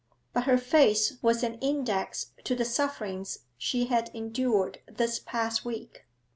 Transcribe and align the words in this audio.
But 0.33 0.45
her 0.45 0.57
face 0.57 1.21
was 1.21 1.43
an 1.43 1.59
index 1.59 2.31
to 2.45 2.55
the 2.55 2.65
sufferings 2.65 3.45
she 3.59 3.85
had 3.85 4.09
endured 4.15 4.79
this 4.87 5.19
past 5.19 5.63
week. 5.63 6.07